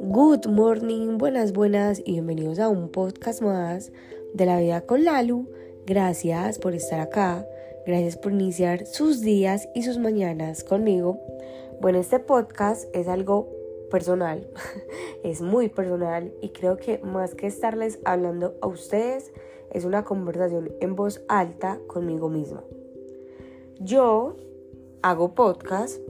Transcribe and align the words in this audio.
Good 0.00 0.48
morning, 0.48 1.18
buenas, 1.18 1.52
buenas 1.52 2.02
y 2.04 2.14
bienvenidos 2.14 2.58
a 2.58 2.68
un 2.68 2.88
podcast 2.88 3.42
más 3.42 3.92
de 4.34 4.46
la 4.46 4.58
vida 4.58 4.80
con 4.80 5.04
Lalu. 5.04 5.46
Gracias 5.86 6.58
por 6.58 6.74
estar 6.74 6.98
acá, 6.98 7.46
gracias 7.86 8.16
por 8.16 8.32
iniciar 8.32 8.86
sus 8.86 9.20
días 9.20 9.68
y 9.72 9.84
sus 9.84 9.98
mañanas 9.98 10.64
conmigo. 10.64 11.20
Bueno, 11.80 12.00
este 12.00 12.18
podcast 12.18 12.92
es 12.92 13.06
algo 13.06 13.48
personal, 13.88 14.48
es 15.22 15.40
muy 15.42 15.68
personal 15.68 16.32
y 16.42 16.48
creo 16.48 16.76
que 16.76 16.98
más 17.04 17.36
que 17.36 17.46
estarles 17.46 18.00
hablando 18.04 18.56
a 18.62 18.66
ustedes, 18.66 19.32
es 19.70 19.84
una 19.84 20.02
conversación 20.04 20.72
en 20.80 20.96
voz 20.96 21.22
alta 21.28 21.78
conmigo 21.86 22.28
misma. 22.28 22.64
Yo 23.78 24.34
hago 25.02 25.34
podcast, 25.34 26.00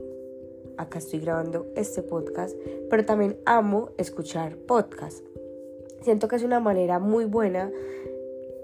acá 0.77 0.99
estoy 0.99 1.19
grabando 1.19 1.67
este 1.75 2.01
podcast, 2.01 2.57
pero 2.89 3.05
también 3.05 3.37
amo 3.45 3.89
escuchar 3.97 4.55
podcast. 4.55 5.23
Siento 6.01 6.27
que 6.27 6.37
es 6.37 6.43
una 6.43 6.59
manera 6.59 6.99
muy 6.99 7.25
buena 7.25 7.71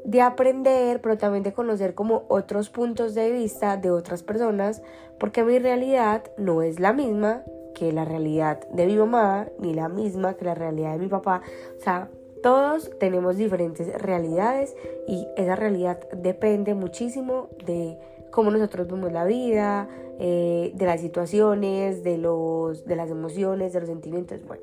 de 0.04 0.22
aprender, 0.22 1.02
pero 1.02 1.18
también 1.18 1.44
de 1.44 1.54
conocer 1.54 1.96
como 1.96 2.26
otros 2.27 2.70
puntos 2.70 3.16
de 3.16 3.32
vista 3.32 3.77
de 3.77 3.91
otras 3.91 4.23
personas, 4.23 4.82
porque 5.20 5.44
mi 5.44 5.59
realidad 5.59 6.23
no 6.38 6.62
es 6.62 6.80
la 6.80 6.94
misma 6.94 7.44
que 7.73 7.91
la 7.91 8.05
realidad 8.05 8.68
de 8.70 8.85
mi 8.85 8.96
mamá, 8.96 9.49
ni 9.60 9.73
la 9.73 9.90
misma 9.90 10.35
que 10.35 10.46
la 10.46 10.55
realidad 10.55 10.94
de 10.94 10.99
mi 10.99 11.07
papá. 11.07 11.41
O 11.77 11.82
sea, 11.82 12.10
todos 12.41 12.91
tenemos 12.99 13.38
diferentes 13.38 13.91
realidades 14.02 14.76
y 15.07 15.27
esa 15.35 15.55
realidad 15.55 15.99
depende 16.12 16.73
muchísimo 16.73 17.49
de 17.66 17.98
cómo 18.35 18.52
nosotros 18.52 18.85
vemos 18.88 19.13
la 19.13 19.23
vida, 19.23 19.88
eh, 20.20 20.73
de 20.76 20.85
las 20.85 20.99
situaciones, 20.99 22.03
de, 22.03 22.17
los, 22.17 22.84
de 22.84 22.98
las 22.98 23.09
emociones, 23.09 23.71
de 23.71 23.80
los 23.80 23.88
sentimientos. 23.88 24.46
Bueno, 24.46 24.62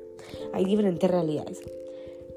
hay 0.53 0.63
diferentes 0.63 1.09
realidades. 1.09 1.59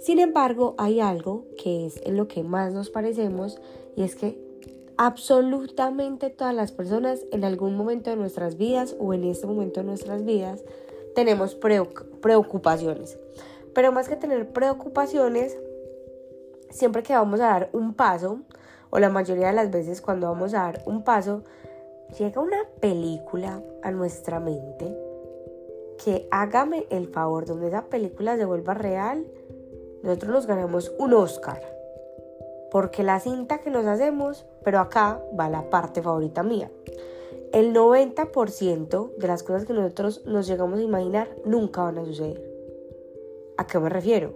Sin 0.01 0.19
embargo, 0.19 0.75
hay 0.79 1.01
algo 1.01 1.45
que 1.63 1.85
es 1.85 2.01
en 2.07 2.17
lo 2.17 2.27
que 2.27 2.43
más 2.43 2.73
nos 2.73 2.89
parecemos 2.89 3.61
y 3.97 4.03
es 4.03 4.17
que 4.17 4.41
absolutamente 4.97 6.31
todas 6.31 6.55
las 6.55 6.73
personas 6.73 7.21
en 7.33 7.45
algún 7.45 7.77
momento 7.77 8.09
de 8.09 8.17
nuestras 8.17 8.57
vidas 8.57 8.97
o 8.99 9.13
en 9.13 9.25
este 9.25 9.47
momento 9.47 9.81
de 9.81 9.87
nuestras 9.87 10.25
vidas 10.25 10.65
tenemos 11.15 11.55
preocupaciones. 11.55 13.19
Pero 13.75 13.93
más 13.93 14.09
que 14.09 14.17
tener 14.17 14.55
preocupaciones, 14.55 15.59
siempre 16.71 17.03
que 17.03 17.13
vamos 17.13 17.41
a 17.41 17.49
dar 17.49 17.71
un 17.75 17.93
paso, 17.93 18.41
o 18.91 18.99
la 18.99 19.09
mayoría 19.09 19.49
de 19.49 19.53
las 19.53 19.71
veces 19.71 20.01
cuando 20.01 20.29
vamos 20.29 20.55
a 20.55 20.63
dar 20.63 20.83
un 20.87 21.03
paso, 21.03 21.43
llega 22.19 22.41
una 22.41 22.65
película 22.81 23.63
a 23.83 23.91
nuestra 23.91 24.41
mente 24.41 24.97
que 26.05 26.29
hágame 26.31 26.87
el 26.91 27.09
favor, 27.09 27.47
donde 27.47 27.69
esa 27.69 27.87
película 27.87 28.37
se 28.37 28.45
vuelva 28.45 28.75
real, 28.75 29.27
nosotros 30.03 30.33
nos 30.33 30.47
ganamos 30.47 30.93
un 30.99 31.15
Oscar 31.15 31.77
porque 32.71 33.03
la 33.03 33.21
cinta 33.21 33.59
que 33.59 33.71
nos 33.71 33.87
hacemos, 33.87 34.45
pero 34.63 34.81
acá 34.81 35.19
va 35.39 35.49
la 35.49 35.71
parte 35.71 36.03
favorita 36.03 36.43
mía. 36.43 36.71
El 37.53 37.73
90% 37.73 39.17
de 39.17 39.27
las 39.27 39.43
cosas 39.43 39.65
que 39.65 39.73
nosotros 39.73 40.27
nos 40.27 40.47
llegamos 40.47 40.79
a 40.81 40.83
imaginar 40.83 41.29
nunca 41.45 41.83
van 41.83 41.99
a 41.99 42.05
suceder. 42.05 42.43
¿A 43.57 43.67
qué 43.67 43.79
me 43.79 43.89
refiero? 43.89 44.35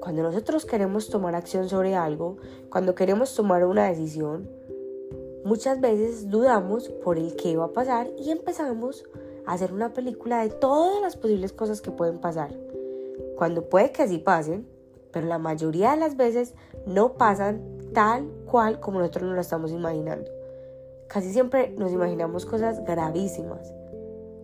Cuando 0.00 0.22
nosotros 0.22 0.64
queremos 0.64 1.08
tomar 1.08 1.34
acción 1.34 1.68
sobre 1.68 1.94
algo, 1.94 2.36
cuando 2.70 2.94
queremos 2.94 3.34
tomar 3.34 3.64
una 3.64 3.88
decisión, 3.88 4.48
muchas 5.44 5.80
veces 5.80 6.28
dudamos 6.28 6.88
por 6.88 7.18
el 7.18 7.36
qué 7.36 7.56
va 7.56 7.66
a 7.66 7.72
pasar 7.72 8.08
y 8.18 8.30
empezamos 8.30 9.04
a 9.46 9.52
hacer 9.52 9.72
una 9.72 9.92
película 9.92 10.42
de 10.42 10.50
todas 10.50 11.00
las 11.00 11.16
posibles 11.16 11.52
cosas 11.52 11.80
que 11.80 11.90
pueden 11.90 12.18
pasar. 12.18 12.52
Cuando 13.36 13.68
puede 13.68 13.92
que 13.92 14.02
así 14.02 14.18
pasen, 14.18 14.66
pero 15.12 15.26
la 15.26 15.38
mayoría 15.38 15.92
de 15.92 15.98
las 15.98 16.16
veces 16.16 16.54
no 16.86 17.14
pasan 17.14 17.62
tal 17.94 18.28
cual 18.50 18.80
como 18.80 18.98
nosotros 18.98 19.24
nos 19.24 19.34
lo 19.34 19.40
estamos 19.40 19.70
imaginando. 19.70 20.30
Casi 21.08 21.32
siempre 21.32 21.70
nos 21.78 21.92
imaginamos 21.92 22.44
cosas 22.44 22.84
gravísimas 22.84 23.72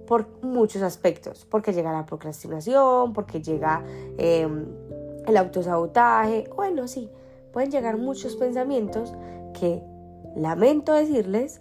por 0.06 0.26
muchos 0.42 0.82
aspectos, 0.82 1.46
porque 1.50 1.72
llega 1.72 1.92
la 1.92 2.06
procrastinación, 2.06 3.12
porque 3.12 3.40
llega 3.40 3.84
em, 4.18 4.66
el 5.26 5.36
autosabotaje, 5.36 6.48
bueno, 6.54 6.88
sí, 6.88 7.10
pueden 7.52 7.70
llegar 7.70 7.96
muchos 7.96 8.36
pensamientos 8.36 9.12
que, 9.58 9.82
lamento 10.36 10.94
decirles, 10.94 11.60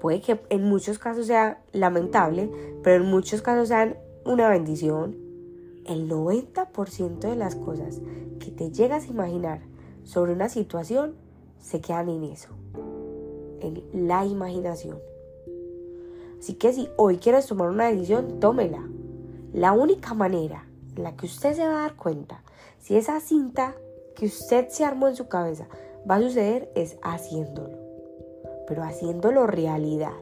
puede 0.00 0.20
que 0.20 0.40
en 0.50 0.64
muchos 0.64 0.98
casos 0.98 1.26
sea 1.26 1.60
lamentable, 1.72 2.50
pero 2.82 3.04
en 3.04 3.10
muchos 3.10 3.42
casos 3.42 3.68
sean 3.68 3.96
una 4.24 4.48
bendición 4.48 5.16
el 5.86 6.08
90% 6.08 7.18
de 7.18 7.36
las 7.36 7.54
cosas 7.54 8.00
que 8.40 8.50
te 8.50 8.70
llegas 8.70 9.04
a 9.04 9.10
imaginar 9.10 9.60
sobre 10.04 10.32
una 10.32 10.48
situación 10.48 11.14
se 11.58 11.80
quedan 11.80 12.08
en 12.08 12.24
eso, 12.24 12.50
en 13.60 13.82
la 14.06 14.24
imaginación. 14.24 14.98
Así 16.38 16.54
que 16.54 16.72
si 16.72 16.88
hoy 16.96 17.18
quieres 17.18 17.46
tomar 17.46 17.70
una 17.70 17.90
decisión, 17.90 18.38
tómela. 18.38 18.86
La 19.52 19.72
única 19.72 20.14
manera 20.14 20.67
la 20.98 21.16
que 21.16 21.26
usted 21.26 21.54
se 21.54 21.66
va 21.66 21.78
a 21.78 21.82
dar 21.88 21.96
cuenta. 21.96 22.42
Si 22.78 22.96
esa 22.96 23.20
cinta 23.20 23.74
que 24.14 24.26
usted 24.26 24.68
se 24.68 24.84
armó 24.84 25.08
en 25.08 25.16
su 25.16 25.28
cabeza 25.28 25.68
va 26.08 26.16
a 26.16 26.20
suceder 26.20 26.70
es 26.74 26.96
haciéndolo, 27.02 27.78
pero 28.66 28.82
haciéndolo 28.82 29.46
realidad. 29.46 30.16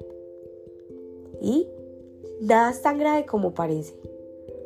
Y 1.40 1.68
nada 2.40 2.70
es 2.70 2.82
tan 2.82 2.98
grave 2.98 3.26
como 3.26 3.54
parece. 3.54 3.94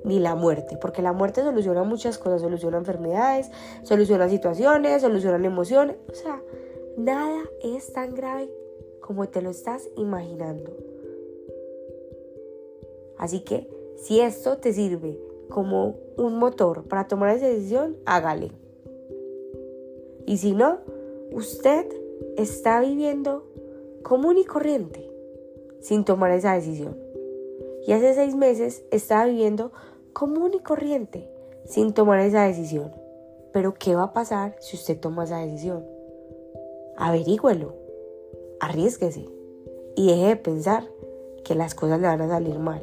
Ni 0.02 0.18
la 0.18 0.34
muerte, 0.34 0.78
porque 0.80 1.02
la 1.02 1.12
muerte 1.12 1.42
soluciona 1.42 1.82
muchas 1.82 2.16
cosas, 2.16 2.40
soluciona 2.40 2.78
enfermedades, 2.78 3.50
soluciona 3.82 4.30
situaciones, 4.30 5.02
soluciona 5.02 5.46
emociones, 5.46 5.96
o 6.10 6.14
sea, 6.14 6.42
nada 6.96 7.42
es 7.62 7.92
tan 7.92 8.14
grave 8.14 8.50
como 9.02 9.28
te 9.28 9.42
lo 9.42 9.50
estás 9.50 9.90
imaginando. 9.98 10.74
Así 13.18 13.40
que 13.40 13.68
si 13.98 14.20
esto 14.20 14.56
te 14.56 14.72
sirve 14.72 15.29
como 15.50 15.96
un 16.16 16.38
motor 16.38 16.84
para 16.84 17.06
tomar 17.06 17.36
esa 17.36 17.46
decisión, 17.46 17.96
hágale. 18.06 18.52
Y 20.26 20.38
si 20.38 20.52
no, 20.52 20.78
usted 21.32 21.86
está 22.36 22.80
viviendo 22.80 23.44
común 24.02 24.38
y 24.38 24.44
corriente 24.44 25.10
sin 25.80 26.04
tomar 26.04 26.30
esa 26.30 26.54
decisión. 26.54 26.96
Y 27.86 27.92
hace 27.92 28.14
seis 28.14 28.34
meses 28.34 28.84
estaba 28.90 29.26
viviendo 29.26 29.72
común 30.12 30.52
y 30.54 30.60
corriente 30.60 31.28
sin 31.64 31.92
tomar 31.92 32.20
esa 32.20 32.44
decisión. 32.44 32.92
Pero 33.52 33.74
¿qué 33.74 33.94
va 33.94 34.04
a 34.04 34.12
pasar 34.12 34.56
si 34.60 34.76
usted 34.76 34.98
toma 34.98 35.24
esa 35.24 35.38
decisión? 35.38 35.84
Averígüelo, 36.96 37.74
arriesguese 38.60 39.28
y 39.96 40.06
deje 40.06 40.28
de 40.28 40.36
pensar 40.36 40.84
que 41.44 41.54
las 41.54 41.74
cosas 41.74 42.00
le 42.00 42.06
van 42.06 42.20
a 42.20 42.28
salir 42.28 42.58
mal. 42.58 42.82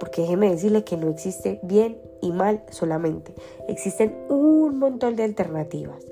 Porque 0.00 0.22
déjeme 0.22 0.50
decirle 0.50 0.84
que 0.84 0.96
no 0.96 1.08
existe 1.08 1.60
bien 1.62 1.98
y 2.20 2.32
mal 2.32 2.62
solamente. 2.70 3.34
Existen 3.68 4.16
un 4.28 4.78
montón 4.78 5.16
de 5.16 5.24
alternativas. 5.24 6.04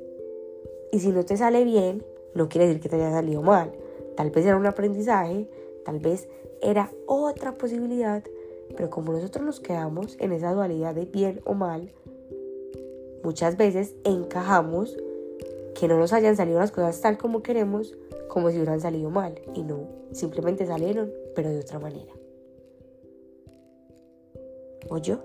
Y 0.92 1.00
si 1.00 1.08
no 1.08 1.24
te 1.24 1.36
sale 1.36 1.64
bien, 1.64 2.04
no 2.34 2.48
quiere 2.48 2.66
decir 2.66 2.80
que 2.82 2.88
te 2.88 2.96
haya 2.96 3.10
salido 3.10 3.42
mal. 3.42 3.72
Tal 4.16 4.30
vez 4.30 4.44
era 4.46 4.56
un 4.56 4.66
aprendizaje, 4.66 5.48
tal 5.84 5.98
vez 5.98 6.28
era 6.60 6.90
otra 7.06 7.56
posibilidad 7.56 8.22
pero 8.76 8.90
como 8.90 9.12
nosotros 9.12 9.44
nos 9.44 9.60
quedamos 9.60 10.16
en 10.18 10.32
esa 10.32 10.52
dualidad 10.52 10.94
de 10.94 11.04
bien 11.04 11.40
o 11.44 11.54
mal, 11.54 11.90
muchas 13.22 13.56
veces 13.56 13.94
encajamos 14.04 14.96
que 15.74 15.88
no 15.88 15.98
nos 15.98 16.12
hayan 16.12 16.36
salido 16.36 16.58
las 16.58 16.72
cosas 16.72 17.00
tal 17.00 17.18
como 17.18 17.42
queremos, 17.42 17.96
como 18.28 18.50
si 18.50 18.56
hubieran 18.56 18.80
salido 18.80 19.10
mal. 19.10 19.40
Y 19.54 19.62
no, 19.62 19.86
simplemente 20.12 20.66
salieron, 20.66 21.12
pero 21.34 21.50
de 21.50 21.60
otra 21.60 21.78
manera. 21.78 22.12
¿O 24.88 24.98
yo? 24.98 25.18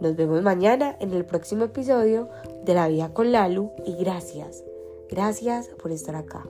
Nos 0.00 0.16
vemos 0.16 0.42
mañana 0.42 0.96
en 1.00 1.12
el 1.12 1.24
próximo 1.24 1.64
episodio 1.64 2.28
de 2.64 2.74
La 2.74 2.88
Vida 2.88 3.12
con 3.12 3.32
Lalu 3.32 3.70
y 3.84 3.96
gracias, 3.96 4.64
gracias 5.10 5.68
por 5.80 5.92
estar 5.92 6.16
acá. 6.16 6.46